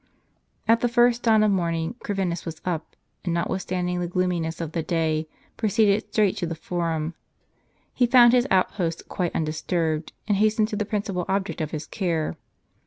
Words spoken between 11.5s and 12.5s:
of his care.